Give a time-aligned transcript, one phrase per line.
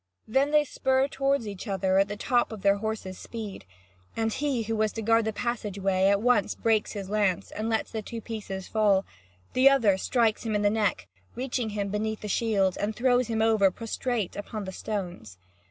[0.27, 3.65] Then they spur toward each other at the top of their horses' speed.
[4.17, 7.69] And he who was to guard the passage way at once breaks his lance and
[7.69, 9.05] lets the two pieces fall;
[9.53, 13.43] the other strikes him in the neck, reaching him beneath the shield, and throws him
[13.43, 15.37] over prostrate upon the stones.